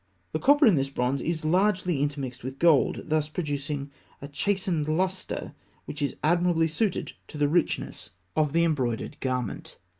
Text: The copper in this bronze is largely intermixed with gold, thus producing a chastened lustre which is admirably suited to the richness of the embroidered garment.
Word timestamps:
The 0.31 0.39
copper 0.39 0.65
in 0.65 0.73
this 0.73 0.89
bronze 0.89 1.21
is 1.21 1.45
largely 1.45 2.01
intermixed 2.01 2.43
with 2.43 2.57
gold, 2.57 3.01
thus 3.05 3.29
producing 3.29 3.91
a 4.19 4.27
chastened 4.27 4.87
lustre 4.87 5.53
which 5.85 6.01
is 6.01 6.15
admirably 6.23 6.67
suited 6.69 7.11
to 7.27 7.37
the 7.37 7.47
richness 7.47 8.09
of 8.35 8.51
the 8.51 8.63
embroidered 8.63 9.19
garment. 9.19 9.77